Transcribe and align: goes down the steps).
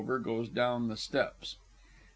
goes 0.23 0.49
down 0.49 0.87
the 0.87 0.97
steps). 0.97 1.57